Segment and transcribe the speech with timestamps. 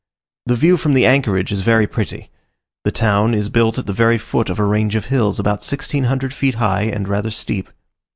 [0.47, 2.31] The view from the anchorage is very pretty.
[2.85, 6.33] The town is built at the very foot of a range of hills, about 1600
[6.33, 7.69] feet high, and rather steep.